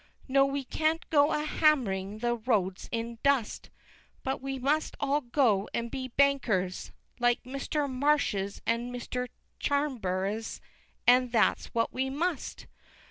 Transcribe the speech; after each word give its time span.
Nor 0.27 0.49
we 0.49 0.63
can't 0.63 1.07
go 1.11 1.31
a 1.31 1.43
hammering 1.45 2.17
the 2.17 2.33
roads 2.35 2.89
into 2.91 3.21
Dust, 3.21 3.69
But 4.23 4.41
we 4.41 4.57
must 4.57 4.95
all 4.99 5.21
go 5.21 5.69
and 5.75 5.91
be 5.91 6.07
Bankers, 6.07 6.91
like 7.19 7.43
Mr. 7.43 7.87
Marshes 7.87 8.63
and 8.65 8.91
Mr. 8.91 9.27
Charnberses, 9.59 10.59
and 11.05 11.31
that's 11.31 11.67
what 11.75 11.93
we 11.93 12.09
must! 12.09 12.65